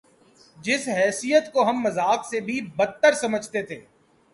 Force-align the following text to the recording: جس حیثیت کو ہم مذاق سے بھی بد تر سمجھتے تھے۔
جس 0.57 0.87
حیثیت 0.87 1.51
کو 1.53 1.69
ہم 1.69 1.81
مذاق 1.81 2.25
سے 2.25 2.39
بھی 2.39 2.59
بد 2.75 3.01
تر 3.01 3.13
سمجھتے 3.13 3.63
تھے۔ 3.63 3.79